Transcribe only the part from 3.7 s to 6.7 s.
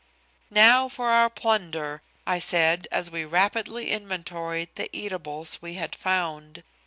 inventoried the eatables we had found.